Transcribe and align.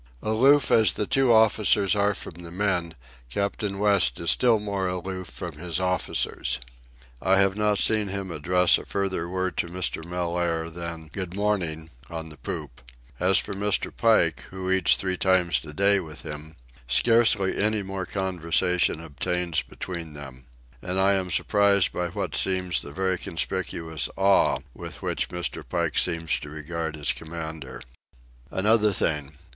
Aloof 0.23 0.71
as 0.71 0.93
the 0.93 1.05
two 1.05 1.31
officers 1.31 1.95
are 1.95 2.15
from 2.15 2.41
the 2.41 2.49
men, 2.49 2.95
Captain 3.29 3.77
West 3.77 4.19
is 4.19 4.31
still 4.31 4.57
more 4.59 4.87
aloof 4.87 5.27
from 5.27 5.59
his 5.59 5.79
officers. 5.79 6.59
I 7.21 7.37
have 7.37 7.55
not 7.55 7.77
seen 7.77 8.07
him 8.07 8.31
address 8.31 8.79
a 8.79 8.85
further 8.85 9.29
word 9.29 9.57
to 9.57 9.67
Mr. 9.67 10.03
Mellaire 10.03 10.71
than 10.71 11.09
"Good 11.13 11.35
morning" 11.35 11.91
on 12.09 12.29
the 12.29 12.37
poop. 12.37 12.81
As 13.19 13.37
for 13.37 13.53
Mr. 13.53 13.95
Pike, 13.95 14.41
who 14.49 14.71
eats 14.71 14.95
three 14.95 15.17
times 15.17 15.61
a 15.63 15.71
day 15.71 15.99
with 15.99 16.21
him, 16.21 16.55
scarcely 16.87 17.59
any 17.61 17.83
more 17.83 18.07
conversation 18.07 19.01
obtains 19.01 19.61
between 19.61 20.13
them. 20.13 20.47
And 20.81 20.99
I 20.99 21.11
am 21.13 21.29
surprised 21.29 21.93
by 21.93 22.07
what 22.07 22.35
seems 22.35 22.81
the 22.81 22.91
very 22.91 23.19
conspicuous 23.19 24.09
awe 24.17 24.61
with 24.73 25.03
which 25.03 25.29
Mr. 25.29 25.63
Pike 25.63 25.95
seems 25.99 26.39
to 26.39 26.49
regard 26.49 26.95
his 26.95 27.11
commander. 27.11 27.83
Another 28.51 28.91
thing. 28.93 29.37